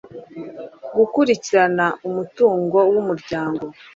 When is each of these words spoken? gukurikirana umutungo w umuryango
gukurikirana 0.97 1.85
umutungo 2.07 2.77
w 2.93 2.95
umuryango 3.01 3.63